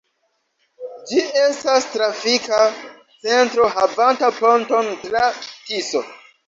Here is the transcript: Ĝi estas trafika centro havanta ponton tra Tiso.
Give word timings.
Ĝi 1.11 1.25
estas 1.41 1.85
trafika 1.97 2.63
centro 3.27 3.71
havanta 3.77 4.35
ponton 4.43 4.95
tra 5.07 5.27
Tiso. 5.49 6.09